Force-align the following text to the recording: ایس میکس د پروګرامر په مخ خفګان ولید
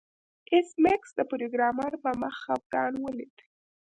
ایس 0.51 0.69
میکس 0.83 1.09
د 1.17 1.21
پروګرامر 1.31 1.93
په 2.03 2.09
مخ 2.21 2.35
خفګان 2.43 2.93
ولید 3.03 3.35